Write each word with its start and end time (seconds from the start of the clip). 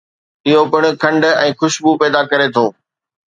اهو 0.51 0.61
پڻ 0.71 0.83
کنڊ 1.03 1.23
۽ 1.43 1.49
خوشبو 1.59 1.91
پيدا 2.05 2.21
ڪري 2.31 2.47
ٿو 2.57 2.65